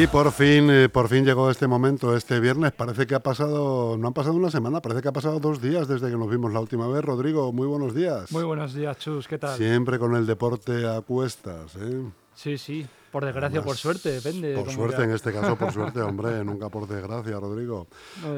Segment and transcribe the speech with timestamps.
[0.00, 2.72] Y por fin, eh, por fin llegó este momento, este viernes.
[2.72, 5.88] Parece que ha pasado, no han pasado una semana, parece que ha pasado dos días
[5.88, 7.04] desde que nos vimos la última vez.
[7.04, 8.32] Rodrigo, muy buenos días.
[8.32, 9.58] Muy buenos días, Chus, ¿qué tal?
[9.58, 12.02] Siempre con el deporte a cuestas, ¿eh?
[12.34, 14.54] Sí, sí, por desgracia, por suerte, depende.
[14.54, 17.86] Por suerte, en este caso, por suerte, hombre, nunca por desgracia, Rodrigo.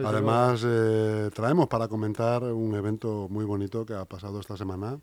[0.05, 4.99] Además, eh, traemos para comentar un evento muy bonito que ha pasado esta semana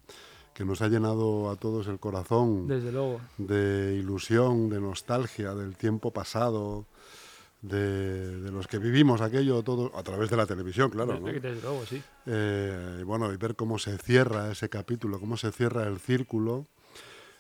[0.60, 2.68] que nos ha llenado a todos el corazón.
[2.68, 3.22] Desde luego.
[3.38, 6.86] De ilusión, de nostalgia, del tiempo pasado,
[7.62, 11.18] de, los que vivimos aquello todo a través de la televisión, claro.
[11.18, 12.04] Desde, luego, sí.
[12.26, 16.66] Eh, y bueno, y ver cómo se cierra ese capítulo, cómo se cierra el círculo,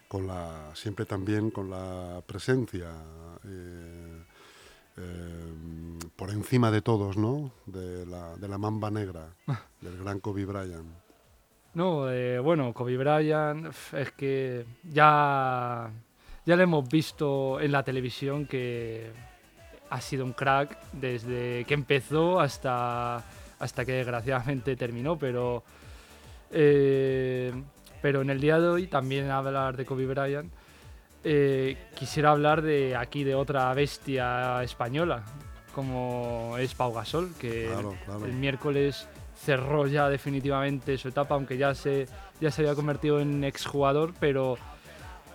[0.07, 2.87] con la, siempre también con la presencia.
[3.43, 4.23] Eh,
[4.95, 5.53] eh,
[6.15, 7.51] por encima de todos, ¿no?
[7.65, 9.35] De la, de la mamba negra,
[9.81, 11.08] del gran Kobe Bryant.
[11.73, 15.89] No, eh, bueno, Kobe Bryant es que ya,
[16.45, 19.11] ya lo hemos visto en la televisión que
[19.89, 23.23] ha sido un crack desde que empezó hasta,
[23.59, 25.63] hasta que desgraciadamente terminó, pero,
[26.51, 27.53] eh,
[28.01, 30.51] pero en el día de hoy también hablar de Kobe Bryant.
[31.23, 35.23] Eh, quisiera hablar de aquí de otra bestia española,
[35.75, 37.69] como es Pau Gasol, que
[38.25, 39.07] el miércoles
[39.43, 42.07] cerró ya definitivamente su etapa, aunque ya se,
[42.41, 44.57] ya se había convertido en exjugador, pero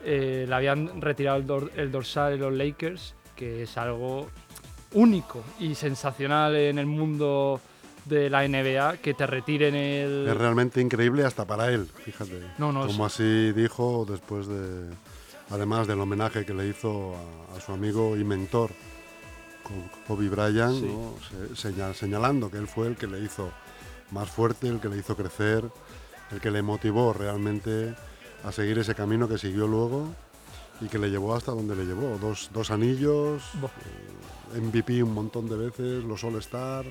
[0.05, 4.29] eh, le habían retirado el, dorsal en los Lakers, que es algo
[4.93, 7.61] único y sensacional en el mundo
[8.05, 10.29] de la NBA, que te retiren el...
[10.29, 12.43] Es realmente increíble hasta para él, fíjate.
[12.59, 14.91] No, no, Como así dijo después de...
[15.51, 17.15] Además del homenaje que le hizo
[17.55, 18.71] a, su amigo y mentor,
[20.07, 20.83] Kobe Bryant,
[21.95, 23.51] señalando que él fue el que le hizo
[24.15, 25.65] más fuerte, el que le hizo crecer,
[26.31, 27.95] el que le motivó realmente
[28.45, 30.09] a seguir ese camino que siguió luego
[30.81, 32.17] y que le llevó hasta donde le llevó.
[32.19, 33.43] Dos, dos anillos,
[34.55, 36.87] eh, MVP un montón de veces, los All-Star.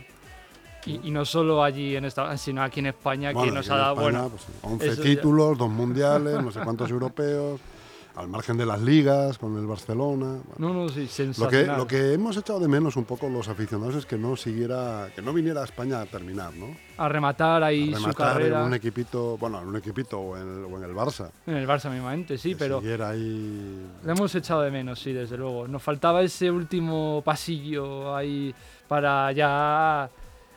[0.86, 3.96] Y, no solo allí, en esta, sino aquí en España, que nos ha dado.
[3.96, 4.30] bueno,
[4.64, 7.62] 11 pues títulos, dos mundiales, no sé cuántos europeos
[8.16, 10.38] al margen de las ligas, con el Barcelona.
[10.57, 11.07] no, no, sí,
[11.38, 14.35] lo que, lo que hemos echado de menos un poco los aficionados es que no
[14.35, 16.75] siguiera, que no viniera a España a terminar, ¿no?
[16.97, 18.62] A rematar ahí su carrera.
[18.62, 21.31] en un equipito, bueno, en un equipito o en, el Barça.
[21.47, 22.79] En el Barça mismamente, sí, pero...
[22.79, 23.88] Siguiera ahí...
[24.03, 25.68] Le hemos echado de menos, sí, desde luego.
[25.68, 28.53] Nos faltaba ese último pasillo ahí
[28.88, 30.07] para ya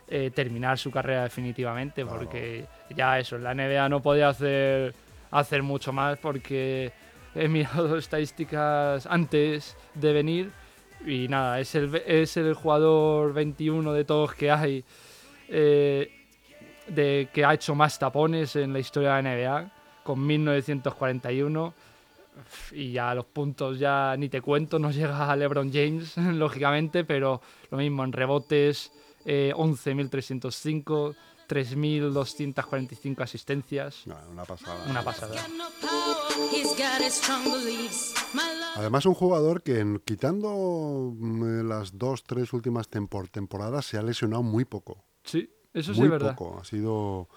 [0.08, 4.94] eh, terminar su carrera definitivamente, porque ya eso, en la NBA no podía hacer,
[5.30, 6.92] hacer mucho más porque
[7.36, 10.52] he mirado estadísticas antes de venir
[11.04, 14.84] y nada, es el, es el jugador 21 de todos que hay
[15.48, 16.10] eh,
[16.88, 21.74] de, que ha hecho más tapones en la historia de la NBA, con 1941.
[22.72, 27.40] Y ya los puntos ya ni te cuento, no llega a LeBron James, lógicamente, pero
[27.70, 28.92] lo mismo en rebotes,
[29.24, 31.14] eh, 11.305,
[31.48, 34.04] 3.245 asistencias.
[34.06, 34.84] una pasada.
[34.88, 35.34] Una pasada.
[38.76, 44.64] Además, un jugador que quitando mm, las dos, tres últimas temporadas se ha lesionado muy
[44.64, 45.04] poco.
[45.24, 46.36] Sí, eso sí es verdad.
[46.36, 46.58] Poco.
[46.60, 47.28] Ha sido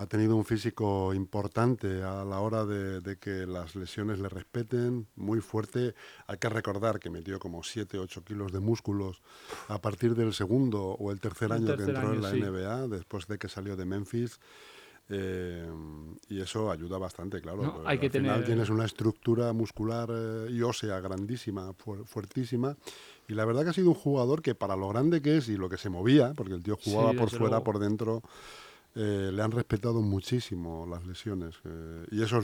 [0.00, 5.42] ha tenido un físico importante a la hora de, que las lesiones le respeten, muy
[5.42, 5.94] fuerte.
[6.26, 9.20] Hay que recordar que metió como 7, 8 kilos de músculos
[9.68, 13.38] a partir del segundo o el tercer año que entró en la NBA, después de
[13.38, 14.40] que salió de Memphis.
[15.12, 15.68] Eh,
[16.28, 17.82] y eso ayuda bastante, claro.
[17.84, 21.72] hay que al final tienes una estructura muscular eh, y ósea grandísima,
[22.04, 22.76] fuertísima.
[23.26, 25.56] Y la verdad que ha sido un jugador que para lo grande que es y
[25.56, 28.22] lo que se movía, porque el tío jugaba por fuera, por dentro,
[28.94, 31.56] eh, le han respetado muchísimo las lesiones.
[32.12, 32.40] y eso,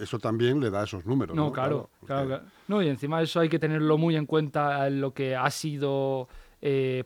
[0.00, 1.36] eso también le da esos números.
[1.36, 5.12] No, Claro, claro, No, y encima eso hay que tenerlo muy en cuenta en lo
[5.12, 6.26] que ha sido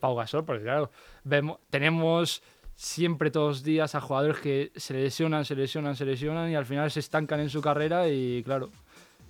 [0.00, 0.92] Pau Gasol, porque claro,
[1.24, 2.42] vemos, tenemos
[2.76, 6.66] siempre todos los días a jugadores que se lesionan, se lesionan, se lesionan y al
[6.66, 8.70] final se estancan en su carrera y claro,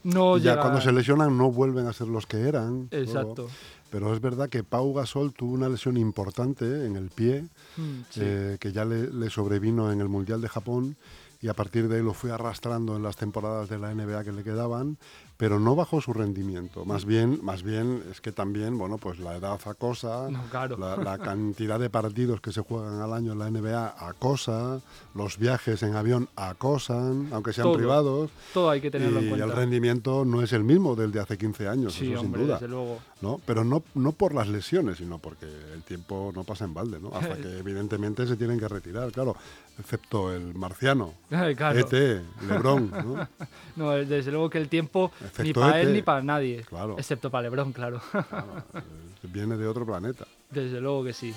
[0.04, 2.88] no Ya cuando se lesionan no vuelven a ser los que eran.
[2.90, 3.48] Exacto.
[3.90, 7.44] Pero es verdad que Pau Gasol tuvo una lesión importante en el pie,
[7.76, 10.96] mm, eh, que ya le, le, sobrevino en el Mundial de Japón
[11.42, 14.32] y a partir de ahí lo fue arrastrando en las temporadas de la NBA que
[14.32, 14.96] le quedaban,
[15.42, 16.84] pero no bajó su rendimiento.
[16.84, 21.90] Más bien, más bien es que también, bueno, pues la edad acosa, la, cantidad de
[21.90, 24.80] partidos que se juegan al año en la NBA acosa,
[25.16, 28.30] los viajes en avión acosan, aunque sean privados.
[28.54, 29.44] Todo hay que tenerlo en cuenta.
[29.44, 32.38] Y el rendimiento no es el mismo del de hace 15 años, sí, eso hombre,
[32.38, 32.60] sin duda.
[32.60, 33.00] Desde luego.
[33.22, 33.40] ¿no?
[33.46, 37.08] Pero no, no por las lesiones, sino porque el tiempo no pasa en balde, ¿no?
[37.14, 39.36] Hasta que evidentemente se tienen que retirar, claro,
[39.78, 41.14] excepto el marciano,
[41.56, 41.78] Claro.
[41.78, 43.28] ET, Lebrón, ¿no?
[43.76, 45.94] No, desde luego que el tiempo ni para él ET.
[45.94, 46.64] ni para nadie.
[46.68, 46.96] Claro.
[46.98, 48.00] Excepto para Lebron, claro.
[48.10, 48.80] Claro, eh,
[49.24, 50.26] viene de otro planeta.
[50.50, 51.32] desde luego que sí.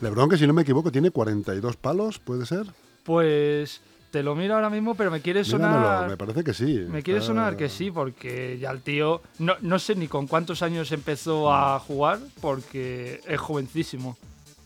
[0.00, 2.66] Lebrón, que si no me equivoco, tiene 42 palos, ¿puede ser?
[3.04, 3.80] Pues
[4.10, 6.08] te lo miro ahora mismo, pero me quiere Míramelo, sonar.
[6.10, 6.84] me parece que sí.
[6.90, 9.22] Me quiere Está- sonar que sí, porque ya el tío.
[9.38, 14.16] No, no sé ni con cuántos años empezó a jugar, porque es jovencísimo.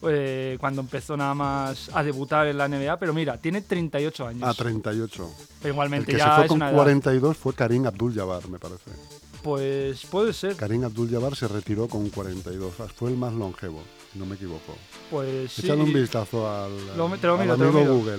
[0.02, 4.42] Eh, cuando empezó nada más a debutar en la NBA, pero mira, tiene 38 años.
[4.48, 5.30] A 38.
[5.60, 6.76] pero El igualmente que se ya fue es con una edad.
[6.76, 8.90] 42 fue Karim Abdul-Jabbar, me parece.
[9.42, 10.56] Pues puede ser.
[10.56, 12.72] Karim Abdul-Jabbar se retiró con 42.
[12.96, 14.76] Fue el más longevo, si no me equivoco.
[15.10, 15.62] Pues sí.
[15.62, 17.94] Échale un vistazo al, Lo- te lo al miro, te lo amigo miro.
[17.94, 18.18] Google.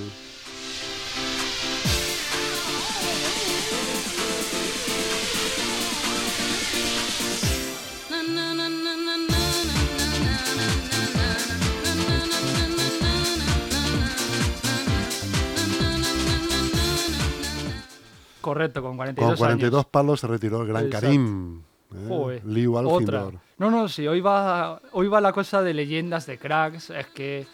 [18.41, 19.85] Correcto, con 42, Con 42 años.
[19.91, 21.07] palos se retiró el gran Exacto.
[21.07, 21.61] Karim.
[21.93, 22.41] ¿eh?
[22.45, 23.27] Liu Otra.
[23.57, 26.89] No, no, sí, hoy va, hoy va la cosa de leyendas, de cracks.
[26.91, 27.45] Es que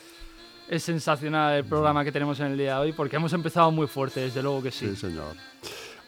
[0.70, 3.88] es sensacional el programa que tenemos en el día de hoy porque hemos empezado muy
[3.88, 4.90] fuerte, desde luego que sí.
[4.90, 5.36] Sí, señor.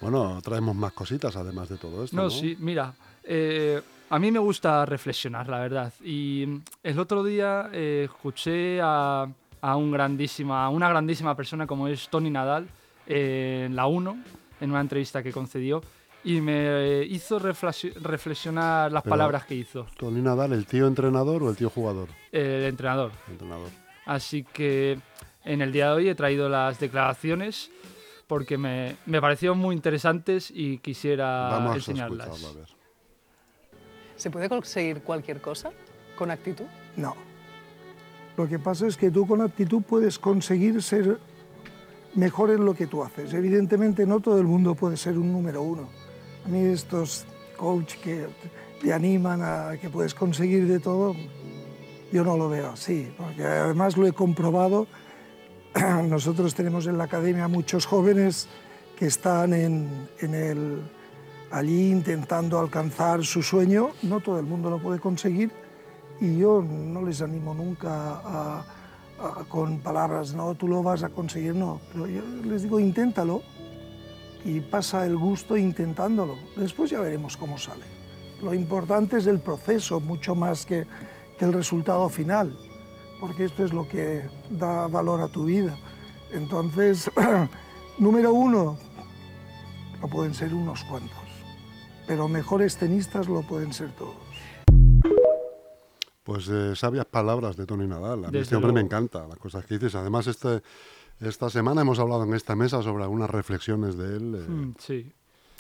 [0.01, 2.15] Bueno, traemos más cositas además de todo esto.
[2.15, 2.93] No, No, sí, mira,
[3.23, 5.91] eh, a mí me gusta reflexionar, la verdad.
[6.03, 9.27] Y mm, el otro día eh, escuché a,
[9.61, 12.67] a un grandísima, a una grandísima persona como es Tony Nadal
[13.07, 14.17] eh, en la 1,
[14.61, 15.81] en una entrevista que concedió,
[16.23, 20.87] y me eh, hizo reflexi- reflexionar las Pero- palabras que hizo Tony Nadal, ¿el tío
[20.87, 22.09] entrenador o el tío jugador?
[22.31, 23.11] el entrenador.
[23.29, 23.69] Entrenador.
[24.05, 24.99] Así que
[25.45, 27.71] en el día de hoy he traído las declaraciones
[28.25, 32.27] porque me, me parecieron muy interesantes y quisiera Vamos a enseñarlas.
[32.27, 32.69] escucharlo, a ver.
[34.15, 35.71] ¿Se puede conseguir cualquier cosa
[36.17, 36.65] con actitud?
[36.95, 37.15] No.
[38.35, 41.19] Lo que pasa es que tú con actitud puedes conseguir ser
[42.17, 43.33] mejor en lo que tú haces.
[43.33, 45.87] Evidentemente no todo el mundo puede ser un número uno.
[46.45, 47.25] A mí estos
[47.55, 48.27] coach que
[48.81, 51.15] te animan a que puedes conseguir de todo,
[52.11, 54.87] yo no lo veo así, porque además lo he comprobado.
[56.09, 58.47] Nosotros tenemos en la academia muchos jóvenes
[58.97, 60.81] que están en, en el,
[61.51, 63.89] allí intentando alcanzar su sueño.
[64.03, 65.51] No todo el mundo lo puede conseguir
[66.19, 68.65] y yo no les animo nunca a-
[69.49, 71.79] con palabras, no, tú lo vas a conseguir, no.
[71.91, 73.41] Pero yo les digo, inténtalo
[74.43, 76.35] y pasa el gusto intentándolo.
[76.55, 77.83] Después ya veremos cómo sale.
[78.41, 80.85] Lo importante es el proceso, mucho más que,
[81.39, 82.57] el resultado final,
[83.19, 85.77] porque esto es lo que da valor a tu vida.
[86.31, 87.11] Entonces,
[87.99, 88.75] número uno,
[90.01, 91.11] lo pueden ser unos cuantos,
[92.07, 94.15] pero mejores tenistas lo pueden ser todos.
[96.27, 98.25] Pues eh, sabias palabras de Tony Nadal.
[98.25, 99.95] A mí Desde este hombre me encanta, las cosas que dices.
[99.95, 100.61] Además, este,
[101.21, 105.09] esta semana hemos hablado en esta mesa sobre algunas reflexiones de él, eh, Mm, sí,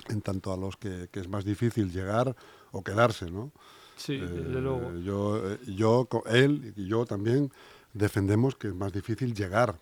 [0.09, 2.35] en tanto a los que, que es más difícil llegar
[2.71, 3.51] o quedarse, ¿no?
[3.95, 4.93] sí, desde Eh, luego.
[4.99, 7.49] Yo, eh, yo, él y yo también
[7.93, 9.79] defendemos que es más difícil llegar,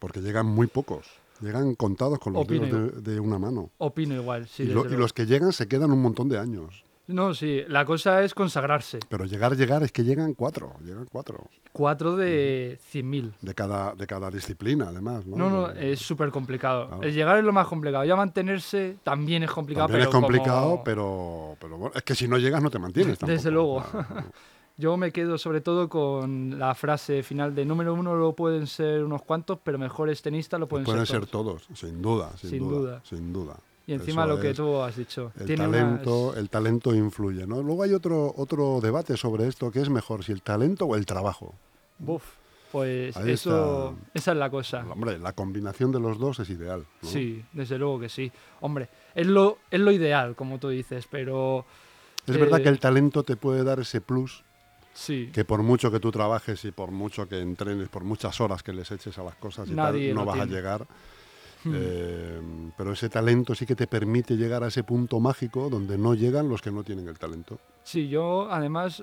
[0.00, 1.06] porque llegan muy pocos.
[1.40, 3.70] Llegan contados con los Opino dedos de, de una mano.
[3.78, 4.64] Opino igual, sí.
[4.64, 6.82] y, desde lo- y los que llegan se quedan un montón de años.
[7.08, 8.98] No, sí, la cosa es consagrarse.
[9.08, 11.48] Pero llegar, llegar es que llegan cuatro, llegan cuatro.
[11.72, 13.32] Cuatro de 100.000.
[13.40, 15.24] De cada, de cada disciplina, además.
[15.26, 16.86] No, No, no, es súper complicado.
[16.88, 17.02] Claro.
[17.02, 18.04] El llegar es lo más complicado.
[18.04, 19.86] Ya mantenerse también es complicado.
[19.88, 22.78] También es pero complicado, como- pero, pero bueno, es que si no llegas no te
[22.78, 23.32] mantienes tampoco.
[23.36, 23.82] Desde luego.
[23.90, 24.06] Claro.
[24.76, 29.02] Yo me quedo sobre todo con la frase final de número uno lo pueden ser
[29.02, 31.66] unos cuantos, pero mejores tenistas lo pueden, Pueden ser, ser todos.
[31.66, 33.00] todos, sin duda, sin, Sin duda, duda.
[33.02, 33.56] sin duda.
[33.88, 35.32] Y encima Eso lo que es- tú has dicho.
[35.40, 37.62] El tiene talento, unas- el talento influye, ¿no?
[37.62, 41.06] Luego hay otro, otro debate sobre esto, ¿qué es mejor, si el talento o el
[41.06, 41.54] trabajo?
[41.98, 42.22] Buf,
[42.70, 44.08] pues Ahí eso, está.
[44.18, 44.84] esa es la cosa.
[44.90, 46.84] Hombre, la combinación de los dos es ideal.
[47.02, 47.08] ¿no?
[47.08, 48.30] Sí, desde luego que sí.
[48.60, 51.64] Hombre, es lo, es lo ideal, como tú dices, pero
[52.26, 54.44] Es verdad Eh, que el talento te puede dar ese plus
[54.92, 55.30] sí.
[55.32, 58.74] que por mucho que tú trabajes y por mucho que entrenes, por muchas horas que
[58.74, 60.54] les eches a las cosas y Nadie tal, no vas a tiene.
[60.54, 60.86] llegar.
[61.64, 61.72] Hmm.
[61.74, 62.40] Eh,
[62.76, 66.48] pero ese talento sí que te permite llegar a ese punto mágico donde no llegan
[66.48, 67.58] los que no tienen el talento.
[67.82, 69.02] Sí, yo además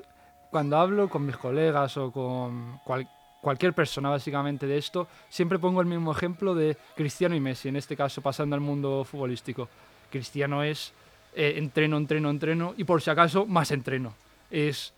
[0.51, 3.09] cuando hablo con mis colegas o con cual-
[3.41, 7.75] cualquier persona básicamente de esto, siempre pongo el mismo ejemplo de Cristiano y Messi, en
[7.75, 9.67] este caso pasando al mundo futbolístico.
[10.09, 10.93] Cristiano es
[11.33, 14.13] eh, entreno, entreno, entreno y por si acaso más entreno.
[14.49, 14.93] Es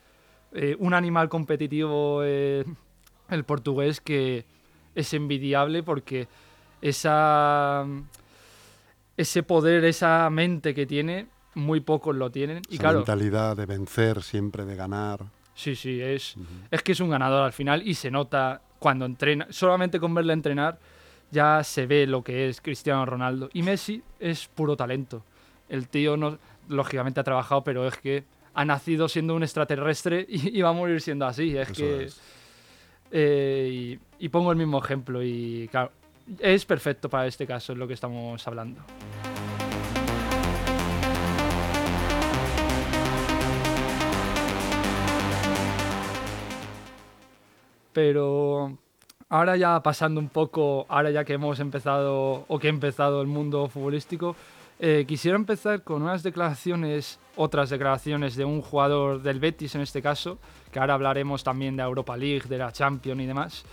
[0.52, 2.66] eh, un animal competitivo el
[3.46, 4.46] portugués que
[4.94, 6.28] es envidiable porque
[6.82, 7.86] esa
[9.16, 12.62] ese poder, esa mente que tiene, muy pocos lo tienen.
[12.70, 15.26] Y Esa claro, mentalidad de vencer, siempre de ganar.
[15.56, 16.36] sí, sí, es,
[16.70, 19.48] es que es un ganador al final y se nota cuando entrena.
[19.50, 20.78] Solamente con verle entrenar
[21.32, 23.50] ya se ve lo que es Cristiano Ronaldo.
[23.54, 25.24] Y Messi es puro talento.
[25.68, 26.38] El tío, no,
[26.70, 30.74] lógicamente, ha trabajado, pero es que ha nacido siendo un extraterrestre y, y va a
[30.74, 31.58] morir siendo así.
[31.58, 32.04] Es Eso que.
[32.04, 32.22] es.
[33.12, 35.92] eh, y, y pongo el mismo ejemplo y claro,
[36.40, 38.82] es perfecto para este caso, es lo que estamos hablando.
[47.94, 48.78] Pero
[49.30, 53.28] ahora ya pasando un poco, ahora ya que hemos empezado o que he empezado el
[53.28, 54.36] mundo futbolístico,
[54.80, 60.04] eh, quisiera empezar con unas declaraciones, otras declaraciones de un jugador del Betis en este
[60.04, 60.38] caso,
[60.72, 63.66] que ahora hablaremos también de Europa League, de la Champions y demás,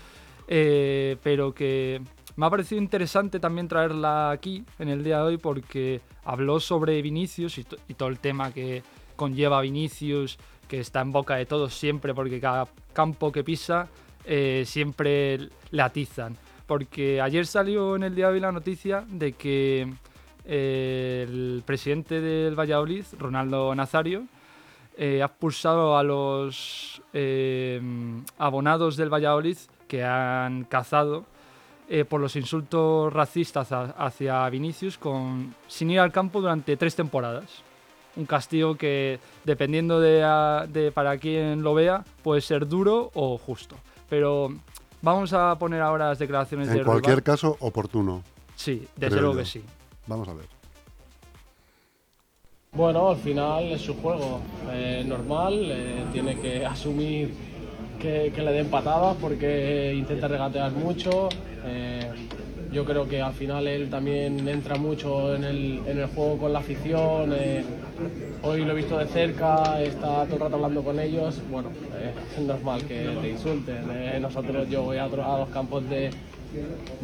[0.49, 2.01] eh, pero que
[2.37, 7.00] me ha parecido interesante también traerla aquí en el día de hoy porque habló sobre
[7.03, 8.83] Vinicius y, to- y todo el tema que
[9.17, 10.38] conlleva Vinicius,
[10.69, 13.88] que está en boca de todos siempre porque cada campo que pisa
[14.25, 16.37] eh, siempre le atizan.
[16.67, 19.93] Porque ayer salió en el día de hoy la noticia de que
[20.47, 24.25] eh, el presidente del Valladolid, Ronaldo Nazario,
[24.97, 27.03] eh, ha expulsado a los
[28.38, 31.26] abonados del Valladolid que han cazado
[31.88, 36.95] eh, por los insultos racistas a- hacia Vinicius con, sin ir al campo durante tres
[36.97, 37.62] temporadas.
[38.17, 43.37] Un castigo que, dependiendo de, a- de para quien lo vea, puede ser duro o
[43.38, 43.76] justo.
[44.09, 44.55] Pero
[45.03, 47.23] vamos a poner ahora las declaraciones de En cualquier Rival.
[47.25, 48.23] caso, oportuno.
[48.57, 49.62] Sí, desde luego que sí.
[50.07, 50.47] Vamos a ver.
[52.73, 57.33] Bueno, al final es su juego eh, normal, eh, tiene que asumir
[58.00, 61.29] que, que le den patadas porque intenta regatear mucho.
[61.64, 62.11] Eh,
[62.73, 66.52] yo creo que al final él también entra mucho en el, en el juego con
[66.52, 67.33] la afición.
[67.33, 67.64] eh,
[68.42, 71.40] hoy lo he visto de cerca, está todo el rato hablando con ellos.
[71.50, 74.21] Bueno, eh, es normal que te insulten.
[74.21, 76.11] nosotros, yo voy a, a los campos de,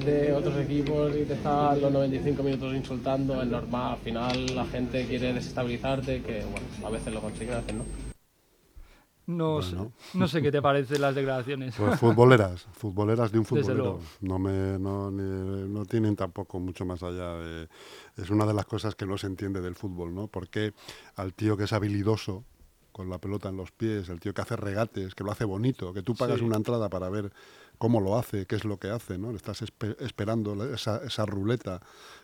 [0.05, 3.93] de otros equipos y te están los 95 minutos insultando, es normal.
[3.93, 8.10] Al final la gente quiere desestabilizarte, que bueno, a veces lo consiguen hacer, ¿no?
[9.37, 9.77] No, sé-
[10.15, 11.75] no sé qué te parecen las declaraciones.
[11.77, 14.01] Pues futboleras, futboleras de un futbolero.
[14.21, 17.69] No, me, no, ni- no tienen tampoco mucho más allá de...
[18.17, 20.27] Es una de las cosas que no se entiende del fútbol, ¿no?
[20.27, 20.75] Porque
[21.17, 22.45] al tío que es habilidoso,
[22.93, 25.93] con la pelota en los pies, el tío que hace regates, que lo hace bonito,
[25.95, 26.45] que tú pagas Sí.
[26.45, 27.33] una entrada para ver
[27.79, 29.31] cómo lo hace, qué es lo que hace, ¿no?
[29.31, 31.81] Le Estás espe- esperando esa, esa ruleta,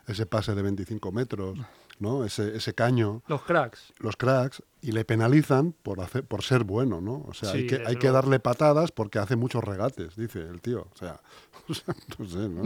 [0.07, 1.57] ese pase de 25 metros,
[1.99, 2.25] ¿no?
[2.25, 3.93] Ese, ese caño Los cracks.
[3.99, 7.25] los cracks y le penalizan por hacer por ser bueno, ¿no?
[7.27, 10.87] O sea, hay que hay que darle patadas porque hace muchos regates, dice el tío.
[10.95, 11.21] O sea,
[12.19, 12.63] no sé, ¿no?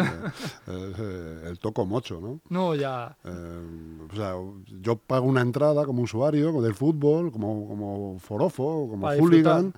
[0.67, 2.41] Eh, el toco mocho, ¿no?
[2.51, 3.17] No, ya.
[3.25, 4.35] Eh, o sea,
[4.83, 9.73] yo pago una entrada como usuario del fútbol, como, como forofo, como Para hooligan,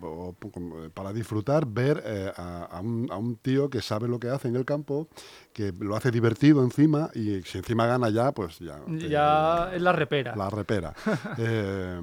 [0.00, 3.82] o- o- como, eh, para disfrutar, ver eh, a, a un, a un tío que
[3.82, 5.08] sabe lo que hace en el campo,
[5.52, 8.78] que lo hace divertido encima, y si encima gana ya, pues ya...
[8.98, 10.34] te- Ya es la repera.
[10.36, 10.94] la repera.
[11.38, 12.00] Eh,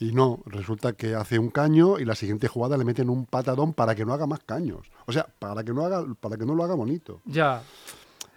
[0.00, 3.72] y no, resulta que hace un caño y la siguiente jugada le meten un patadón
[3.74, 4.86] para que no haga más caños.
[5.06, 7.20] O sea, para que no haga, para que no lo haga bonito.
[7.24, 7.62] Ya.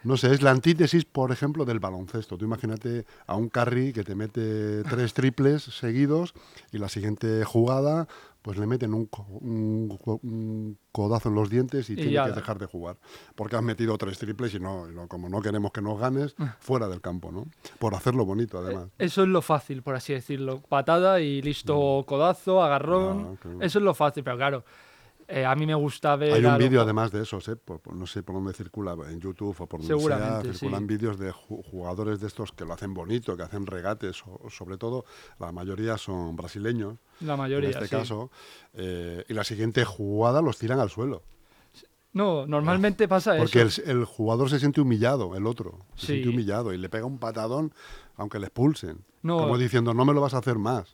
[0.03, 2.35] No sé, es la antítesis, por ejemplo, del baloncesto.
[2.35, 6.33] Tú imagínate a un carry que te mete tres triples seguidos
[6.71, 8.07] y la siguiente jugada
[8.41, 12.11] pues le meten un, co- un co- un codazo en los dientes y, Y tiene
[12.23, 12.97] que dejar de jugar.
[13.35, 16.35] Porque has metido tres triples y no, y no- como no queremos que nos ganes,
[16.59, 17.45] fuera del campo, ¿no?
[17.79, 18.87] Por hacerlo bonito, además.
[18.97, 20.61] Eso es lo fácil, por así decirlo.
[20.61, 23.29] Patada y listo, codazo, agarrón.
[23.33, 23.61] Ah, claro.
[23.61, 24.65] Eso es lo fácil, pero claro,
[25.27, 26.33] eh, a mí me gusta ver.
[26.33, 27.55] Hay un vídeo además de esos, ¿eh?
[27.55, 30.85] Por- por- no sé por dónde circula, en YouTube o por donde sea, circulan sí.
[30.85, 34.77] vídeos de ju- jugadores de estos que lo hacen bonito, que hacen regates, o- sobre
[34.77, 35.05] todo,
[35.39, 37.69] la mayoría son brasileños, La mayoría.
[37.69, 37.91] en este sí.
[37.95, 38.31] caso,
[38.73, 41.23] eh, y la siguiente jugada los tiran al suelo.
[42.13, 43.81] No, normalmente pasa Porque el, eso.
[43.85, 46.05] el jugador se siente humillado, el otro, se Sí.
[46.13, 47.73] siente humillado y le pega un patadón
[48.17, 49.03] aunque le expulsen.
[49.23, 49.37] No.
[49.37, 50.91] Como diciendo, no me lo vas a hacer más.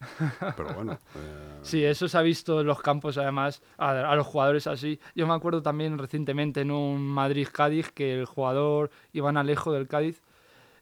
[0.55, 4.27] Pero bueno, eh, Sí, eso se ha visto en los campos, además, a, a los
[4.27, 4.99] jugadores así.
[5.15, 10.21] Yo me acuerdo también recientemente en un Madrid-Cádiz que el jugador Iván Alejo del Cádiz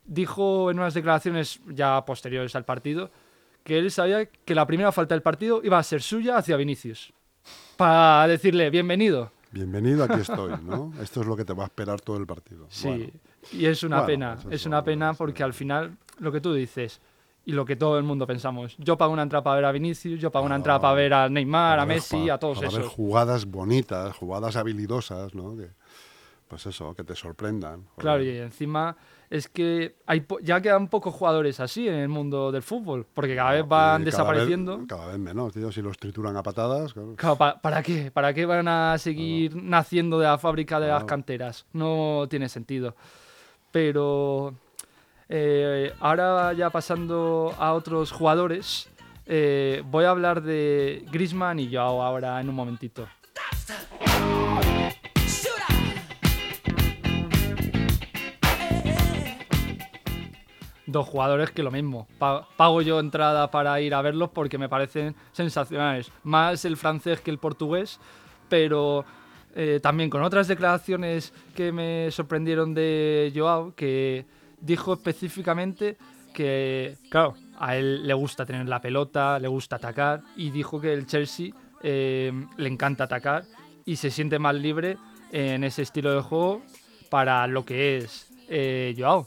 [0.05, 3.09] dijo en unas declaraciones ya posteriores al partido
[3.63, 7.13] que él sabía que la primera falta del partido iba a ser suya hacia Vinicius.
[7.77, 9.31] Para decirle, bienvenido.
[9.59, 10.91] Bienvenido, aquí estoy, ¿no?
[11.01, 12.65] Esto es lo que te va a esperar todo el partido.
[12.69, 13.05] Sí, Bueno.
[13.53, 16.53] y es una Bueno, pena, es es una pena porque al final lo que tú
[16.53, 16.99] dices
[17.45, 20.19] y lo que todo el mundo pensamos, yo pago una entrada para ver a Vinicius,
[20.19, 22.81] yo pago una entrada para ver a Neymar, a ver Messi, a todos para ver
[22.81, 22.91] esos.
[22.93, 25.55] jugadas bonitas, jugadas habilidosas, ¿no?
[25.55, 25.69] Que-
[26.49, 27.85] pues eso, que te sorprendan.
[27.97, 28.35] Claro, Joder.
[28.35, 28.95] y encima
[29.29, 33.51] es que hay ya quedan pocos jugadores así en el mundo del fútbol, porque cada
[33.51, 34.85] vez Y van cada vez- desapareciendo.
[34.87, 35.71] Cada vez, menos, tío.
[35.71, 37.15] Si los trituran a patadas, claro.
[37.15, 38.11] Claro, ¿pa- ¿para, qué?
[38.11, 41.65] ¿Para qué van a seguir naciendo de la fábrica de las canteras?
[41.73, 42.95] No tiene sentido.
[43.71, 44.53] Pero
[45.27, 48.89] eh, ahora ya pasando a otros jugadores,
[49.25, 53.07] eh, voy a hablar de Griezmann y Joao ahora en un momentito.
[60.95, 62.07] Dos jugadores que lo mismo.
[62.17, 66.09] Pa- pago yo entrada para ir a verlos porque me parecen sensacionales.
[66.23, 67.99] Más el francés que el portugués,
[68.47, 69.03] pero
[69.55, 74.25] eh, también con otras declaraciones que me sorprendieron de Joao, que
[74.61, 75.97] dijo específicamente
[76.33, 80.93] que, claro, a él le gusta tener la pelota, le gusta atacar, y dijo que
[80.93, 81.49] el Chelsea
[81.83, 83.43] eh, le encanta atacar
[83.83, 84.95] y se siente más libre
[85.33, 86.61] en ese estilo de juego
[87.09, 89.25] para lo que es eh, Joao.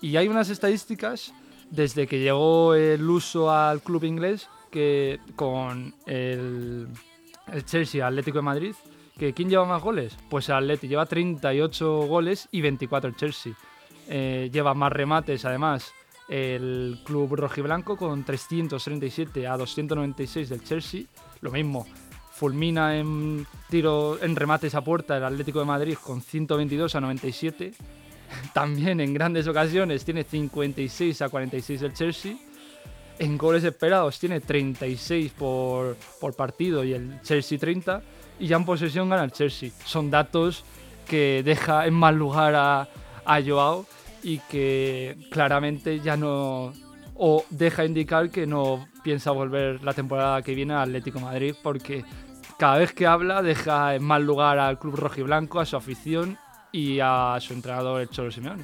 [0.00, 1.32] Y hay unas estadísticas
[1.70, 6.88] desde que llegó el uso al club inglés que con el,
[7.52, 8.74] el Chelsea Atlético de Madrid,
[9.18, 10.16] que ¿quién lleva más goles?
[10.28, 13.54] Pues el Atleti lleva 38 goles y 24 el Chelsea.
[14.08, 15.92] Eh, lleva más remates además
[16.28, 21.04] el club rojiblanco con 337 a 296 del Chelsea.
[21.40, 21.86] Lo mismo,
[22.32, 27.72] fulmina en tiro en remates a puerta el Atlético de Madrid con 122 a 97.
[28.52, 32.36] También en grandes ocasiones tiene 56 a 46 el Chelsea.
[33.18, 38.02] En goles esperados tiene 36 por, por partido y el Chelsea 30.
[38.38, 39.70] Y ya en posesión gana el Chelsea.
[39.84, 40.64] Son datos
[41.06, 42.88] que deja en mal lugar a,
[43.24, 43.86] a Joao
[44.22, 46.72] y que claramente ya no.
[47.14, 52.04] O deja indicar que no piensa volver la temporada que viene al Atlético Madrid porque
[52.58, 56.38] cada vez que habla deja en mal lugar al club rojiblanco, a su afición
[56.76, 58.62] y a su entrenador, el Cholo Simeone.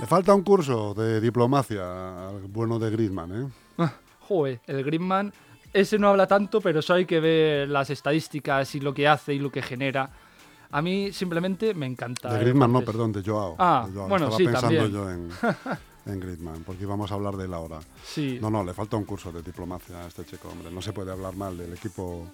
[0.00, 3.48] Le falta un curso de diplomacia al bueno de Griezmann, ¿eh?
[3.78, 5.32] Ah, Joder, el Griezmann,
[5.72, 9.34] ese no habla tanto, pero eso hay que ver las estadísticas y lo que hace
[9.34, 10.08] y lo que genera.
[10.70, 12.32] A mí simplemente me encanta.
[12.32, 13.56] De Griezmann, no, perdón, de Joao.
[13.58, 14.08] Ah, de Joao.
[14.08, 14.92] bueno, Estaba sí, pensando también.
[14.92, 15.30] yo en,
[16.06, 17.80] en Griezmann, porque íbamos a hablar de él ahora.
[18.04, 20.70] Sí, No, no, le falta un curso de diplomacia a este chico, hombre.
[20.70, 22.30] No se puede hablar mal del equipo,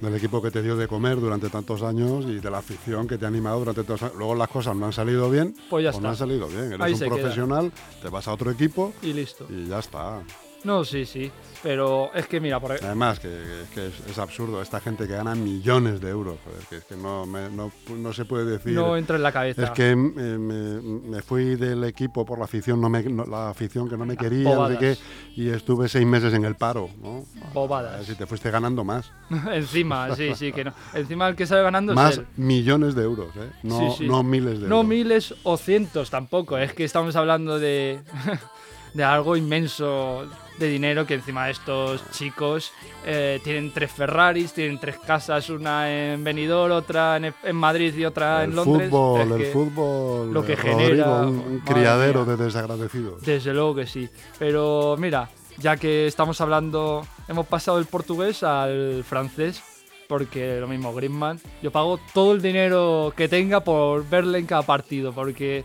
[0.00, 3.16] del equipo que te dio de comer durante tantos años y de la afición que
[3.16, 4.16] te ha animado durante tantos años.
[4.16, 6.08] Luego las cosas no han salido bien, Pues ya no está.
[6.10, 6.64] han salido bien.
[6.72, 7.08] Eres Ahí un queda.
[7.08, 7.72] profesional,
[8.02, 9.46] te vas a otro equipo y listo.
[9.48, 10.22] y ya está.
[10.64, 11.30] No, sí, sí.
[11.62, 13.30] Pero es que mira, por Además, que,
[13.74, 16.94] que- es, es absurdo, esta gente que gana millones de euros, joder, que es que
[16.94, 18.72] no, me- no, no se puede decir.
[18.74, 19.64] no entra en la cabeza.
[19.64, 23.48] Es que eh, me, me fui del equipo por la afición, no me, no- la
[23.48, 24.96] afición que no me quería, no sé qué,
[25.36, 27.24] y estuve seis meses en el paro, ¿no?
[27.42, 27.96] A Bobadas.
[27.98, 29.10] ver si te fuiste ganando más.
[29.52, 30.74] Encima, sí, sí, que no.
[30.92, 32.26] Encima el que sale ganando Más es él.
[32.36, 33.50] millones de euros, ¿eh?
[33.62, 34.06] No, Sí, sí.
[34.06, 34.86] no miles de No euros.
[34.88, 36.58] miles o cientos tampoco.
[36.58, 38.00] Es que estamos hablando de,
[38.92, 40.26] de algo inmenso
[40.58, 42.72] de dinero que encima de estos chicos
[43.04, 48.04] eh, tienen tres Ferraris, tienen tres casas, una en Benidorm, otra en, en Madrid y
[48.04, 48.90] otra el en Londres.
[48.90, 52.36] fútbol, Es el fútbol, lo que eh, genera, Rodrigo, un, un criadero mía.
[52.36, 53.22] de desagradecidos.
[53.22, 54.08] Desde luego que sí.
[54.38, 59.62] Pero mira, ya que estamos hablando, hemos pasado del portugués al francés,
[60.06, 64.62] porque lo mismo, Griezmann, yo pago todo el dinero que tenga por verle en cada
[64.62, 65.64] partido, porque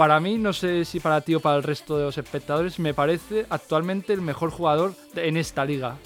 [0.00, 2.94] para mí, no sé si para ti o para el resto de los espectadores, me
[2.94, 5.98] parece actualmente el mejor jugador en esta liga.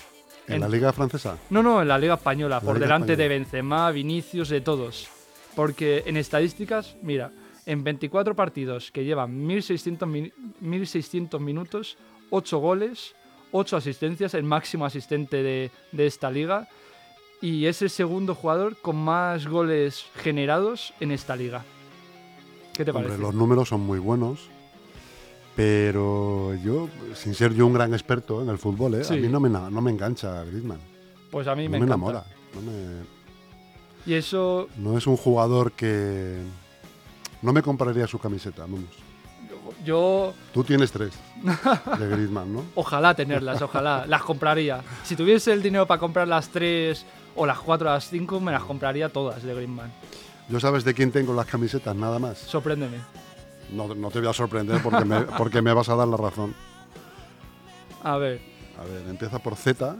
[0.48, 1.38] ¿En En- la liga francesa?
[1.50, 3.28] No, no, en la Liga Española, La por Liga delante de.
[3.28, 5.06] Benzema, Vinicius, de todos.
[5.54, 7.30] Porque en estadísticas, mira,
[7.66, 11.96] en 24 partidos que llevan 1600, mi- 1600 minutos,
[12.30, 13.14] 8 goles,
[13.52, 16.66] 8 asistencias, el máximo asistente de, de esta liga.
[17.40, 21.64] Y es el segundo jugador con más goles generados en esta liga.
[22.74, 23.22] ¿Qué te Hombre, parece?
[23.22, 24.48] los números son muy buenos,
[25.56, 29.04] pero yo, sin ser yo un gran experto en el fútbol, ¿eh?
[29.04, 29.14] Sí.
[29.14, 30.80] a mí no me, no me engancha Griezmann.
[31.30, 32.24] Pues a mí No me, me, enamora.
[32.54, 33.04] No, me-
[34.06, 36.38] Y eso, no es un jugador que...
[37.42, 38.80] No me compraría su camiseta, vamos.
[39.84, 41.12] yo Tú tienes tres
[41.98, 42.64] de Griezmann, ¿no?
[42.74, 44.06] Ojalá tenerlas, ojalá.
[44.06, 44.82] Las compraría.
[45.04, 47.04] Si tuviese el dinero para comprar las tres
[47.36, 49.92] o las cuatro o las cinco, me las compraría todas de Griezmann.
[50.48, 51.94] ¿Yo sabes de quién tengo las camisetas?
[51.96, 52.38] Nada más.
[52.38, 52.98] Sorpréndeme.
[53.72, 56.54] No, no te voy a sorprender porque me, porque me vas a dar la razón.
[58.02, 58.40] A ver.
[58.78, 59.96] A ver, empieza por Z.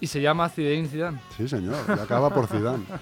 [0.00, 1.20] Y se llama Zinedine Zidane.
[1.36, 1.76] Sí, señor.
[1.88, 2.84] Y acaba por Zidane.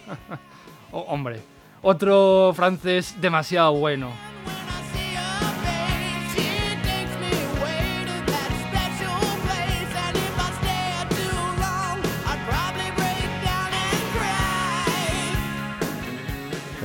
[0.91, 1.43] Oh, hombre.
[1.83, 4.11] Otro francés demasiado bueno.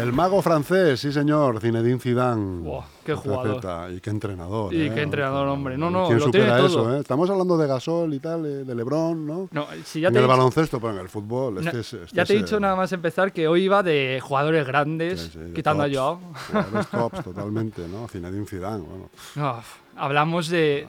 [0.04, 2.62] El mago francés, sí señor, Zinedine Zidane.
[2.62, 3.92] Buah, qué jugador.
[3.92, 4.74] Y qué entrenador.
[4.74, 4.92] Y ¿eh?
[4.94, 5.78] qué entrenador, hombre.
[5.78, 6.98] No, no, ¿Quién lo supera tiene eso, todo.
[6.98, 7.00] eh?
[7.00, 9.48] Estamos hablando de Gasol y tal, eh, de Lebron, ¿no?
[9.52, 11.58] No, si ya en te, el he dicho- baloncesto, pero en el fútbol.
[11.66, 14.68] Este es, este ya te he dicho nada más empezar que hoy iba de jugadores
[14.68, 16.20] grandes, sí, sí, de quitando a Joao.
[16.48, 18.08] jugadores tops, totalmente, ¿no?
[18.10, 19.10] Zinedine Zidane, bueno.
[19.36, 19.62] No,
[19.96, 20.86] hablamos de,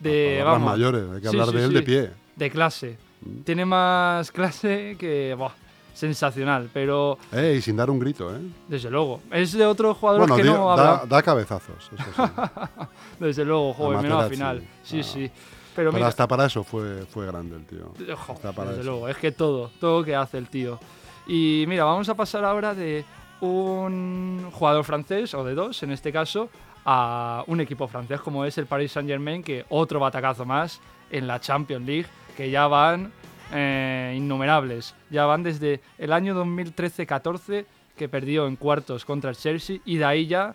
[0.00, 2.10] de palabras vamos, mayores, hay que hablar sí, de él de pie.
[2.36, 2.98] de clase.
[3.20, 3.40] Mm.
[3.42, 5.52] Tiene más clase que, buah,
[5.96, 8.40] sensacional, pero Eh, y sin dar un grito, ¿eh?
[8.68, 9.22] desde luego.
[9.30, 11.08] Es de otros jugadores Bueno, que no da, hablan.
[11.08, 12.22] da cabezazos, eso sí.
[13.18, 14.62] Desde luego, joder, menos al final.
[14.82, 15.02] Sí, Ah.
[15.02, 15.30] sí.
[15.74, 17.92] Pero Pero mira, hasta para eso fue, fue grande el tío.
[18.12, 18.90] Ojo, Está para desde eso.
[18.90, 20.78] luego, es que todo, todo que hace el tío.
[21.26, 23.04] Y mira, vamos a pasar ahora de
[23.40, 26.48] un jugador francés, o de dos en este caso,
[26.84, 30.80] a un equipo francés como es el Paris Saint Germain, que otro batacazo más
[31.10, 32.06] en la Champions League,
[32.36, 33.12] que ya van
[33.52, 34.94] eh, innumerables.
[35.10, 37.64] Ya van desde el año 2013-14,
[37.96, 40.54] que perdió en cuartos contra el Chelsea, y de ahí ya,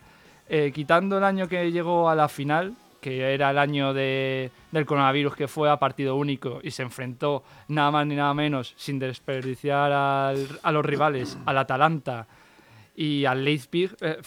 [0.50, 4.86] eh, quitando el año que llegó a la final, que era el año de- del
[4.86, 9.00] coronavirus, que fue a partido único y se enfrentó nada más ni nada menos, sin
[9.00, 12.28] desperdiciar a los rivales, al Atalanta
[12.96, 13.96] y al Leipzig.
[14.02, 14.18] eh,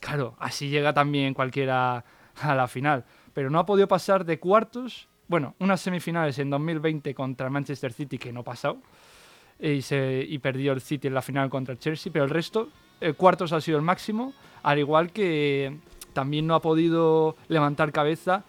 [0.00, 2.04] claro, así llega también cualquiera
[2.42, 3.04] a la final.
[3.34, 5.07] Pero no ha podido pasar de cuartos.
[5.28, 8.78] Bueno, unas semifinales en 2020 contra el Manchester City, que no pasado.
[9.60, 12.10] Y, y perdió el City en la final contra el Chelsea.
[12.10, 14.32] Pero el resto, eh, cuartos ha sido el máximo.
[14.62, 15.76] Al igual que
[16.14, 18.44] también no ha podido levantar cabeza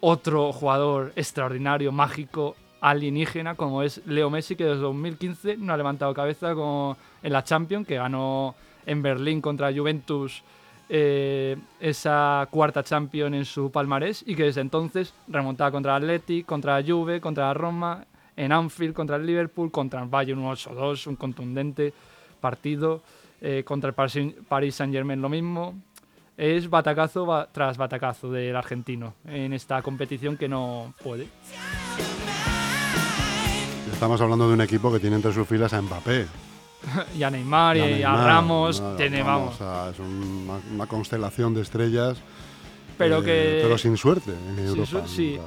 [0.00, 6.14] otro jugador extraordinario, mágico, alienígena, como es Leo Messi, que desde 2015 no ha levantado
[6.14, 8.54] cabeza con, en la Champions, que ganó
[8.86, 10.42] en Berlín contra Juventus
[10.88, 16.46] eh, esa cuarta Champions en su palmarés y que desde entonces remontaba contra el Athletic,
[16.46, 18.04] contra la Juve, contra la Roma,
[18.36, 21.92] en Anfield, contra el Liverpool, contra el Bayern un 8-2, un contundente
[22.40, 23.02] partido,
[23.40, 25.74] eh, contra el Paris- Saint-Germain lo mismo.
[26.36, 31.28] Es batacazo ba- tras batacazo del argentino en esta competición que no puede.
[33.92, 36.26] Estamos hablando de un equipo que tiene entre sus filas a Mbappé.
[37.18, 38.94] y a Neymar y, a Ramos, ¿no?
[38.96, 39.60] tiene, vamos.
[39.60, 42.18] a- es una, una constelación de estrellas.
[42.98, 44.86] Pero eh, que- Pero sin suerte en Sin Europa.
[44.86, 45.08] su- ¿no?
[45.08, 45.38] sí.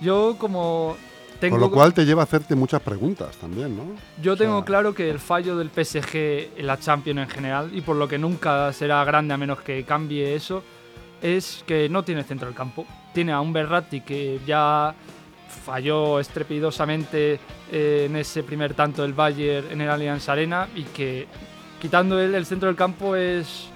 [0.00, 0.96] Yo como
[1.40, 3.84] tengo Con lo cual te lleva a hacerte muchas preguntas también, ¿no?
[4.20, 7.80] Yo tengo sea- claro que el fallo del PSG en la Champions en general, y
[7.80, 10.62] por lo que nunca será grande a menos que cambie eso,
[11.22, 12.86] es que no tiene centro del campo.
[13.14, 14.94] Tiene a un Berratti que ya
[15.68, 17.38] falló estrepidosamente
[17.70, 21.26] eh, en ese primer tanto del Bayern en el Allianz Arena y que
[21.78, 23.68] quitando él el centro del campo es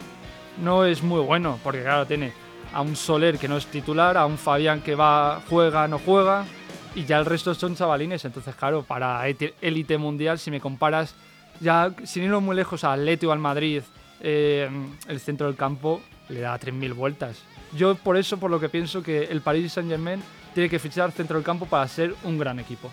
[0.63, 2.33] no es muy bueno, porque claro, tiene
[2.73, 6.47] a un Soler que no es titular, a un Fabián que va, juega, no juega,
[6.95, 8.25] y ya el resto son chavalines.
[8.25, 11.15] Entonces, claro, para élite mundial, si me comparas,
[11.61, 13.83] ya sin irnos muy lejos al Atleti o al Madrid,
[14.21, 14.71] eh,
[15.09, 16.01] el centro del campo
[16.31, 17.43] le da 3.000 vueltas.
[17.77, 20.23] Yo por eso, por lo que pienso que el Paris Saint Germain
[20.55, 22.91] tiene que fichar centro del campo para ser un gran equipo.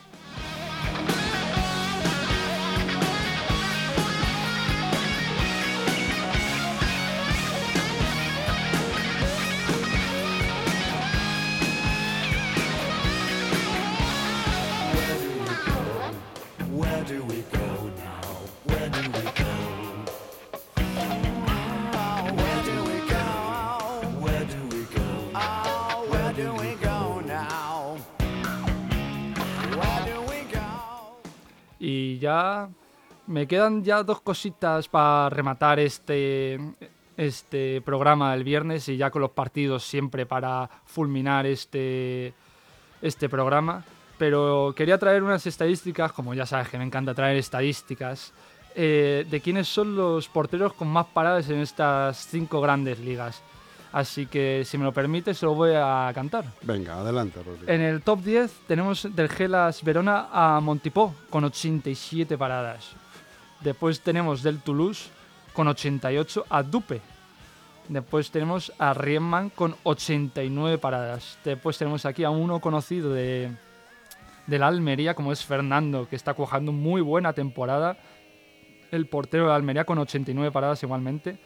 [33.30, 36.60] Me quedan ya dos cositas para rematar este,
[37.16, 42.34] este programa del viernes y ya con los partidos siempre para fulminar este,
[43.04, 43.86] este programa.
[44.18, 48.34] Pero quería traer unas estadísticas, como ya sabes que me encanta traer estadísticas,
[48.76, 53.44] eh, de quiénes son los porteros con más paradas en estas cinco grandes ligas.
[53.92, 56.46] Así que si me lo permite, se lo voy a cantar.
[56.64, 57.72] Venga, adelante, Rodrigo.
[57.72, 62.96] En el top 10 tenemos del Gelas Verona a Montipó con 87 paradas.
[63.62, 65.10] Después tenemos del Toulouse
[65.54, 67.02] con 88 a Dupe.
[67.90, 71.38] Después tenemos a Riemann con 89 paradas.
[71.44, 73.52] Después tenemos aquí a uno conocido de,
[74.48, 77.98] la Almería como es Fernando, que está cuajando muy buena temporada.
[78.92, 81.40] El portero de la Almería con 89 paradas igualmente.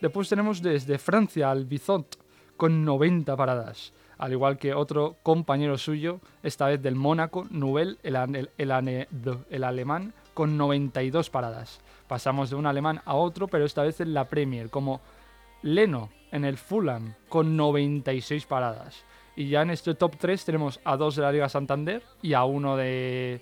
[0.00, 2.18] Después tenemos desde Francia al Bizot
[2.56, 3.92] con 90 paradas.
[4.18, 8.50] Al igual que otro compañero suyo, esta vez del Mónaco, Nouvel, el, el-
[9.50, 11.80] el alemán, con 92 paradas.
[12.08, 15.00] Pasamos de un alemán a otro, pero esta vez en la Premier, como
[15.62, 19.04] Leno en el Fulham, con 96 paradas.
[19.36, 22.44] Y ya en este top 3 tenemos a dos de la Liga Santander y a
[22.44, 23.40] uno de,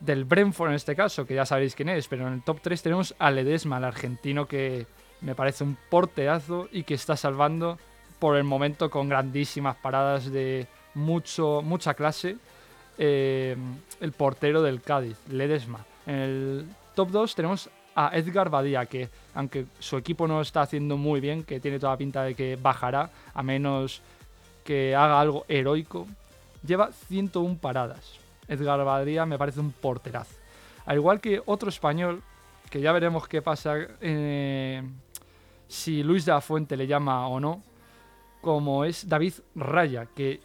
[0.00, 2.82] del Brentford en este caso, que ya sabéis quién es, pero en el top 3
[2.82, 4.86] tenemos a Ledesma, el argentino que
[5.20, 7.78] me parece un porteazo y que está salvando
[8.18, 12.36] por el momento con grandísimas paradas de mucho, mucha clase
[12.98, 13.56] eh,
[14.00, 15.84] el portero del Cádiz, Ledesma.
[16.06, 20.96] En el top 2 tenemos a Edgar Badía, que aunque su equipo no está haciendo
[20.96, 24.02] muy bien, que tiene toda pinta de que bajará, a menos
[24.64, 26.06] que haga algo heroico,
[26.64, 28.18] lleva 101 paradas.
[28.48, 30.34] Edgar Badía me parece un porterazo.
[30.84, 32.22] Al igual que otro español,
[32.70, 34.82] que ya veremos qué pasa eh,
[35.68, 37.62] si Luis de la Fuente le llama o no,
[38.46, 40.38] como es David Raya, que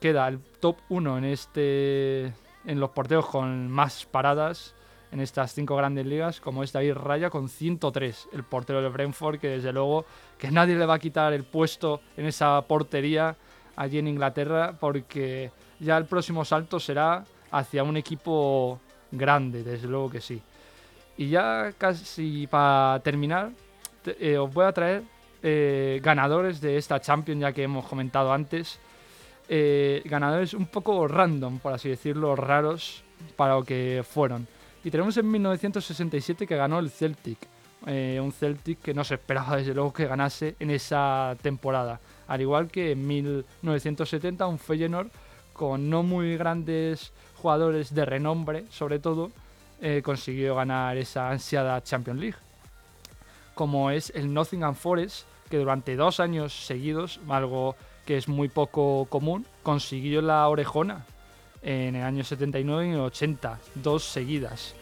[0.00, 2.24] queda el top 1 en, este,
[2.64, 4.74] en los porteros con más paradas
[5.10, 9.38] en estas cinco grandes ligas, como es David Raya con 103, el portero de Brentford,
[9.38, 10.06] que desde luego
[10.38, 13.36] que nadie le va a quitar el puesto en esa portería
[13.76, 20.08] allí en Inglaterra, porque ya el próximo salto será hacia un equipo grande, desde luego
[20.08, 20.40] que sí.
[21.18, 23.50] Y ya casi para terminar,
[24.02, 25.02] te- eh, os voy a traer
[25.42, 28.78] eh, ganadores de esta Champions, ya que hemos comentado antes.
[29.48, 33.02] Eh, ganadores un poco random, por así decirlo, raros
[33.36, 34.46] para lo que fueron.
[34.84, 37.38] Y tenemos en 1967 que ganó el Celtic.
[37.86, 42.00] eh, un Celtic que no se esperaba desde luego que ganase en esa temporada.
[42.28, 45.10] Al igual que en 1970 un Feyenoord
[45.52, 49.30] con no muy grandes jugadores de renombre, sobre todo,
[49.80, 52.38] eh, consiguió ganar esa ansiada Champions League.
[53.54, 59.04] Como es el Nottingham Forest, que durante dos años seguidos, algo que es muy poco
[59.10, 61.04] común, consiguió la orejona
[61.60, 64.74] en el año 79 y en el 80, dos seguidas.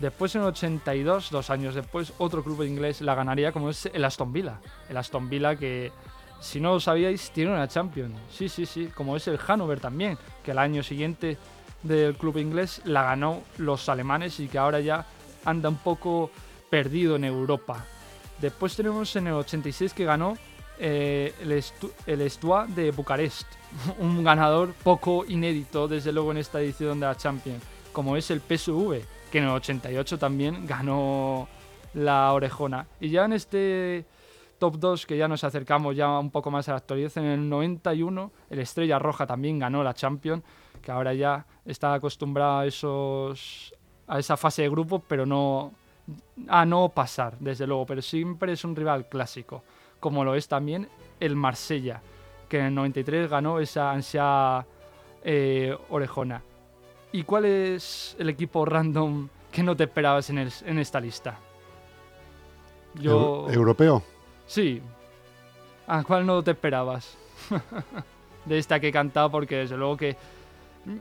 [0.00, 4.04] Después en el 82, dos años después, otro club inglés la ganaría como es el
[4.04, 4.58] Aston Villa.
[4.88, 5.92] El Aston Villa que,
[6.40, 8.16] si no lo sabíais, tiene una Champions.
[8.28, 11.38] Sí, sí, sí, como es el Hannover también, que el año siguiente
[11.84, 15.06] del club inglés la ganó los alemanes y que ahora ya
[15.44, 16.32] anda un poco
[16.68, 17.86] perdido en Europa.
[18.40, 20.36] Después tenemos en el 86 que ganó
[20.78, 23.46] eh, el, Estu- el Estua de Bucarest,
[23.98, 28.40] un ganador poco inédito desde luego en esta edición de la Champions, como es el
[28.40, 31.48] PSV, que en el 88 también ganó
[31.94, 32.86] la orejona.
[33.00, 34.04] Y ya en este
[34.58, 37.48] top 2 que ya nos acercamos ya un poco más a la actualidad, en el
[37.48, 40.42] 91 el Estrella Roja también ganó la Champions,
[40.82, 43.74] que ahora ya está acostumbrado a esos
[44.06, 45.72] a esa fase de grupo, pero no
[46.48, 49.62] a no pasar, desde luego, pero siempre es un rival clásico,
[50.00, 50.88] como lo es también
[51.20, 52.00] el Marsella,
[52.48, 54.64] que en el 93 ganó esa ansia
[55.22, 56.42] eh, orejona.
[57.12, 61.38] ¿Y cuál es el equipo random que no te esperabas en, el- en esta lista?
[62.94, 63.46] Yo...
[63.48, 64.02] Eu- europeo.
[64.46, 64.80] Sí.
[65.86, 67.16] ¿A cuál no te esperabas?
[68.44, 70.16] de esta que he cantado, porque desde luego que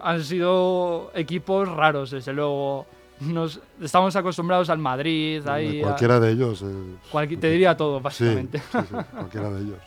[0.02, 2.86] han sido equipos raros, desde luego.
[3.20, 5.80] Nos, estamos acostumbrados al Madrid, ahí.
[5.80, 6.62] a- cualquiera de ellos.
[6.64, 6.98] eh,
[7.38, 8.60] te diría todo, sí, básicamente.
[8.60, 9.80] sí, sí, cualquiera de ellos.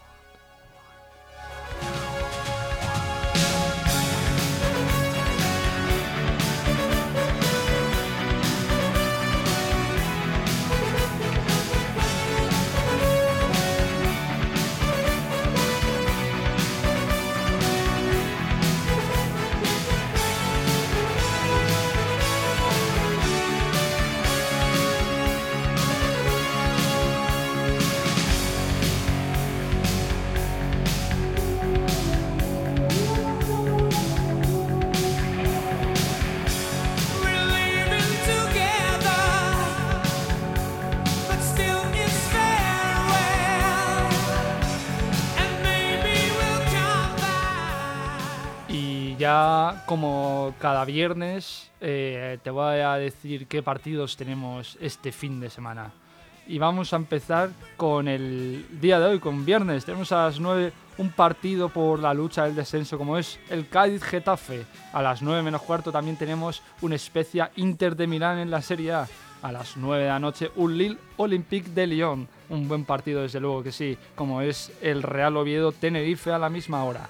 [49.30, 55.48] Ya como cada viernes eh, te voy a decir qué partidos tenemos este fin de
[55.48, 55.92] semana.
[56.48, 59.84] Y vamos a empezar con el día de hoy, con viernes.
[59.84, 64.02] Tenemos a las 9 un partido por la lucha del descenso como es el Cádiz
[64.02, 64.66] Getafe.
[64.92, 68.92] A las 9 menos cuarto también tenemos un Especia Inter de Milán en la Serie
[68.94, 69.08] A.
[69.42, 72.26] A las 9 de la noche un Lille Olympique de Lyon.
[72.48, 76.50] Un buen partido desde luego que sí, como es el Real Oviedo Tenerife a la
[76.50, 77.08] misma hora.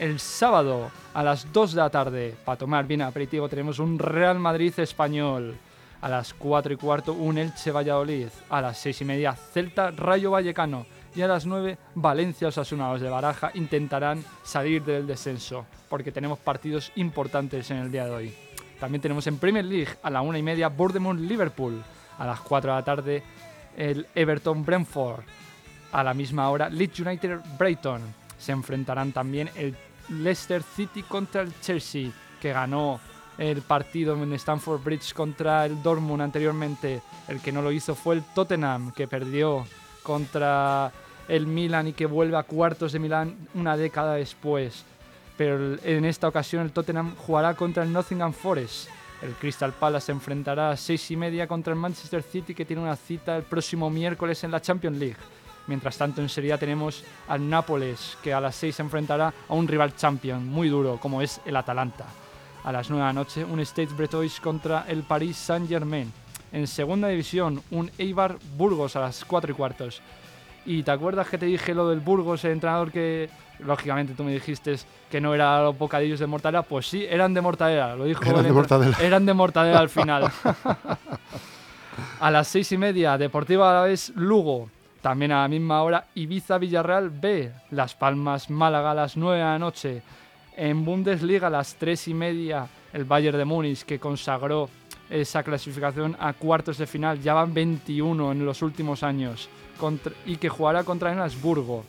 [0.00, 4.38] El sábado a las 2 de la tarde, para tomar bien aperitivo, tenemos un Real
[4.38, 5.54] Madrid español.
[6.00, 8.28] A las 4 y cuarto, un Elche Valladolid.
[8.48, 10.86] A las 6 y media, Celta Rayo Vallecano.
[11.14, 12.90] Y a las 9, Valencia Osasuna.
[12.90, 18.10] Los de Baraja intentarán salir del descenso, porque tenemos partidos importantes en el día de
[18.10, 18.34] hoy.
[18.80, 21.82] También tenemos en Premier League a la 1 y media, Bournemouth Liverpool.
[22.18, 23.22] A las 4 de la tarde,
[23.76, 25.24] el Everton Brentford.
[25.92, 28.00] A la misma hora, Leeds United Brighton.
[28.38, 29.76] Se enfrentarán también el
[30.10, 33.00] Leicester City contra el Chelsea, que ganó
[33.38, 37.00] el partido en Stamford Bridge contra el Dortmund anteriormente.
[37.28, 39.66] El que no lo hizo fue el Tottenham, que perdió
[40.02, 40.92] contra
[41.28, 44.84] el Milan y que vuelve a cuartos de Milán una década después.
[45.36, 48.88] Pero en esta ocasión el Tottenham jugará contra el Nottingham Forest.
[49.22, 52.82] El Crystal Palace se enfrentará a seis y media contra el Manchester City que tiene
[52.82, 55.16] una cita el próximo miércoles en la Champions League.
[55.66, 59.54] Mientras tanto en Serie A tenemos al Nápoles que a las 6 se enfrentará a
[59.54, 62.06] un rival champion muy duro como es el Atalanta.
[62.64, 66.12] A las 9 de la noche un Stade Bretois contra el Paris Saint Germain.
[66.52, 70.02] En segunda división un Eibar Burgos a las 4 y cuartos.
[70.66, 74.32] Y te acuerdas que te dije lo del Burgos, el entrenador que, lógicamente, tú me
[74.32, 74.76] dijiste
[75.10, 76.62] que no era los bocadillos de mortadela?
[76.62, 78.22] Pues sí, eran de mortadela, lo dijo.
[78.24, 78.96] Eran de mortadela.
[79.00, 80.30] Eran de mortadela al final.
[82.20, 84.68] a las seis y media, Deportiva Alavés Lugo.
[85.02, 87.50] También a la misma hora, Ibiza Villarreal B.
[87.70, 90.02] Las Palmas Málaga a las 9 de la noche.
[90.56, 94.68] En Bundesliga a las 3 y media, el Bayern de Múnich que consagró
[95.08, 97.18] esa clasificación a cuartos de final.
[97.22, 99.48] Ya van 21 en los últimos años.
[100.26, 101.84] y que jugará contra el Habsburgo.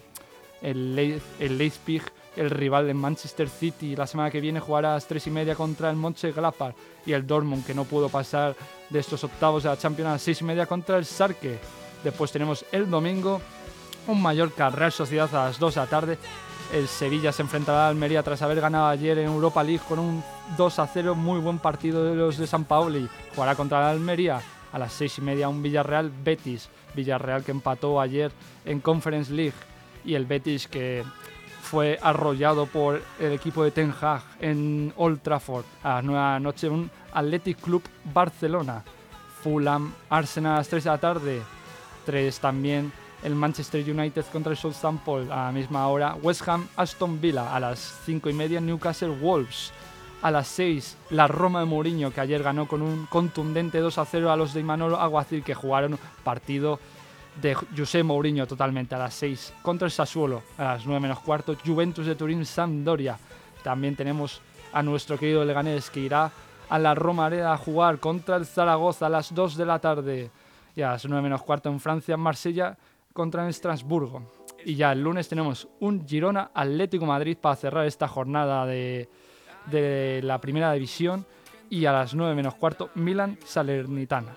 [0.61, 2.03] El, el Leipzig,
[2.37, 5.55] el rival de Manchester City, la semana que viene jugará a las 3 y media
[5.55, 6.73] contra el Mönchengladbach.
[7.05, 8.55] Y el Dortmund, que no pudo pasar
[8.89, 11.59] de estos octavos de la Champions a las 6 y media contra el Sarke.
[12.03, 13.41] Después tenemos el domingo
[14.07, 16.17] un Mallorca Real Sociedad a las 2 de la tarde.
[16.73, 20.23] El Sevilla se enfrentará a Almería tras haber ganado ayer en Europa League con un
[20.57, 21.15] 2 a 0.
[21.15, 23.09] Muy buen partido de los de San Paoli.
[23.35, 26.69] Jugará contra la Almería a las 6 y media un Villarreal Betis.
[26.95, 28.31] Villarreal que empató ayer
[28.65, 29.53] en Conference League.
[30.05, 31.03] Y el Betis que
[31.61, 35.65] fue arrollado por el equipo de Ten Hag en Old Trafford.
[35.83, 37.83] A las 9 de la noche un Athletic Club
[38.13, 38.83] Barcelona.
[39.43, 41.41] Fulham Arsenal a las 3 de la tarde.
[42.05, 42.91] 3 también
[43.23, 46.15] el Manchester United contra el Southampton a la misma hora.
[46.15, 48.59] West Ham Aston Villa a las 5 y media.
[48.59, 49.71] Newcastle Wolves
[50.21, 50.97] a las 6.
[51.11, 54.53] La Roma de Mourinho que ayer ganó con un contundente 2 a 0 a los
[54.53, 56.79] de Imanol Aguacil que jugaron partido
[57.41, 61.55] de José Mourinho totalmente a las 6 contra el Sassuolo a las 9 menos cuarto
[61.65, 63.17] Juventus de Turín Sampdoria
[63.63, 64.41] también tenemos
[64.73, 66.29] a nuestro querido Leganés que irá
[66.69, 70.31] a la Romareda a jugar contra el Zaragoza a las 2 de la tarde
[70.75, 72.77] y a las 9 menos cuarto en Francia Marsella
[73.13, 74.23] contra el Estrasburgo.
[74.63, 79.09] Y ya el lunes tenemos un Girona Atlético Madrid para cerrar esta jornada de,
[79.67, 81.25] de la primera división.
[81.69, 84.35] Y a las 9 menos cuarto Milan Salernitana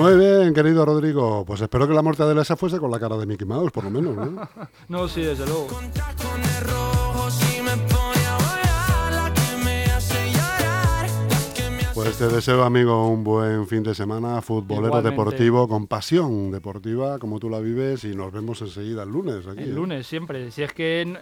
[0.00, 1.44] Muy bien, querido Rodrigo.
[1.44, 3.90] Pues espero que la mortadela esa fuese con la cara de Mickey Mouse, por lo
[3.90, 4.48] menos, ¿no?
[4.88, 5.68] no sí desde luego
[11.92, 15.10] Pues te deseo, amigo, un buen fin de semana, futbolero Igualmente.
[15.10, 19.46] deportivo, con pasión deportiva, como tú la vives, y nos vemos enseguida el lunes.
[19.46, 19.74] Aquí, El ¿eh?
[19.74, 20.50] lunes siempre.
[20.50, 21.14] Si es que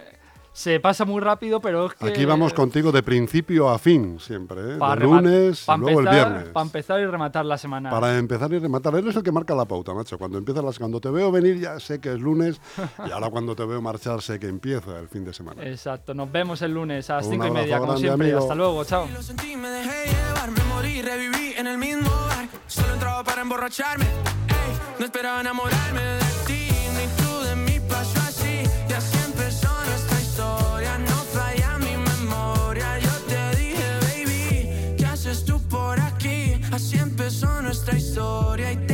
[0.51, 2.07] se pasa muy rápido, pero es que.
[2.09, 4.77] Aquí vamos contigo de principio a fin, siempre, ¿eh?
[4.77, 6.49] pa De lunes y luego el empezar- viernes.
[6.53, 7.89] pa empezar y rematar la semana.
[7.89, 10.17] Para empezar y rematar, eres el que marca la pauta, macho.
[10.17, 12.59] Cuando empiezas las, cuando te veo venir ya sé que es lunes
[13.07, 15.63] y ahora cuando te veo marchar sé que empieza el fin de semana.
[15.63, 16.13] Exacto.
[16.13, 18.27] Nos vemos el lunes a las 5 y media, como grande, siempre.
[18.27, 18.39] amigo.
[18.41, 18.83] Hasta luego.
[18.83, 19.07] Chao.
[19.13, 22.47] Lo sentí, me dejé llevar, me morí, reviví en el mismo bar.
[22.67, 24.05] Solo entraba para emborracharme.
[24.05, 26.58] Ey, no esperaba enamorarme de ti,
[38.09, 38.88] empezó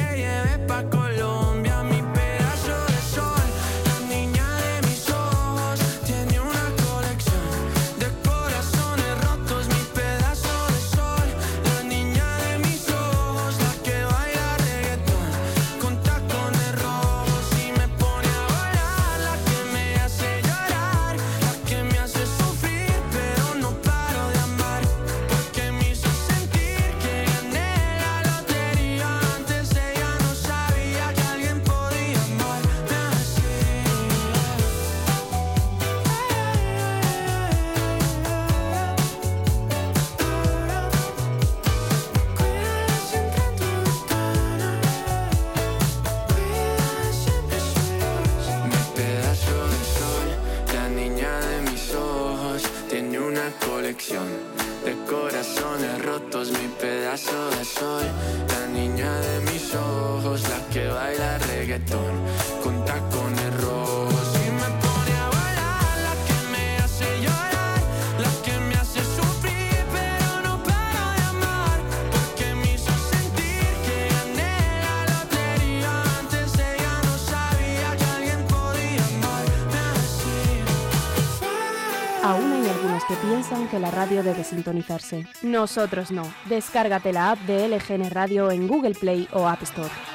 [85.41, 86.31] Nosotros no.
[86.45, 90.14] Descárgate la app de LGN Radio en Google Play o App Store.